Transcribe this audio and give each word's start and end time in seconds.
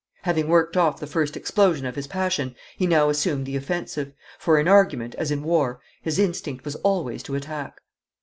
Having 0.23 0.47
worked 0.47 0.75
off 0.75 0.99
the 0.99 1.05
first 1.05 1.37
explosion 1.37 1.85
of 1.85 1.95
his 1.95 2.07
passion 2.07 2.55
he 2.75 2.87
now 2.87 3.09
assumed 3.09 3.45
the 3.45 3.55
offensive, 3.55 4.13
for 4.39 4.57
in 4.59 4.67
argument, 4.67 5.13
as 5.19 5.29
in 5.29 5.43
war, 5.43 5.79
his 6.01 6.17
instinct 6.17 6.65
was 6.65 6.73
always 6.77 7.21
to 7.21 7.35
attack. 7.35 7.79